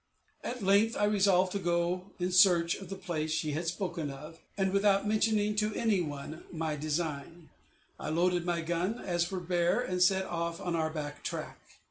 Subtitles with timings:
[0.43, 4.39] At length I resolved to go in search of the place she had spoken of,
[4.57, 7.49] and without mentioning to any one my design,
[7.99, 11.59] I loaded my gun as for a bear, and set off on our back track.